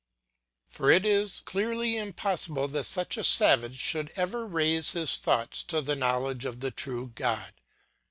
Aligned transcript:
]For 0.75 0.89
it 0.89 1.05
is 1.05 1.41
clearly 1.41 1.95
impossible 1.95 2.67
that 2.69 2.85
such 2.85 3.17
a 3.17 3.23
savage 3.23 3.91
could 3.93 4.11
ever 4.15 4.47
raise 4.47 4.93
his 4.93 5.19
thoughts 5.19 5.61
to 5.65 5.79
the 5.79 5.95
knowledge 5.95 6.43
of 6.43 6.59
the 6.59 6.71
true 6.71 7.11
God. 7.13 7.53